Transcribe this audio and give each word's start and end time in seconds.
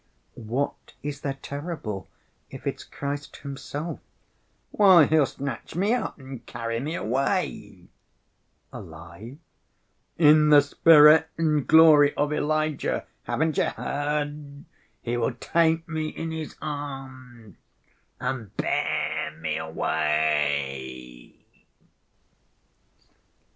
"What 0.33 0.95
is 1.03 1.21
there 1.21 1.37
terrible 1.43 2.09
if 2.49 2.65
it's 2.65 2.83
Christ 2.83 3.37
Himself?" 3.37 3.99
"Why, 4.71 5.05
He'll 5.05 5.27
snatch 5.27 5.75
me 5.75 5.93
up 5.93 6.17
and 6.17 6.43
carry 6.47 6.79
me 6.79 6.95
away." 6.95 7.89
"Alive?" 8.73 9.37
"In 10.17 10.49
the 10.49 10.61
spirit 10.63 11.27
and 11.37 11.67
glory 11.67 12.15
of 12.15 12.33
Elijah, 12.33 13.05
haven't 13.25 13.57
you 13.59 13.65
heard? 13.65 14.65
He 15.03 15.17
will 15.17 15.35
take 15.35 15.87
me 15.87 16.07
in 16.09 16.31
His 16.31 16.55
arms 16.63 17.57
and 18.19 18.57
bear 18.57 19.37
me 19.39 19.57
away." 19.57 21.45